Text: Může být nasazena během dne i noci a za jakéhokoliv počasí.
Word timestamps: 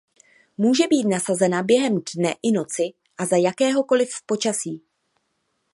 Může 0.57 0.87
být 0.87 1.07
nasazena 1.07 1.63
během 1.63 2.01
dne 2.15 2.35
i 2.43 2.51
noci 2.51 2.93
a 3.17 3.25
za 3.25 3.37
jakéhokoliv 3.37 4.09
počasí. 4.25 4.81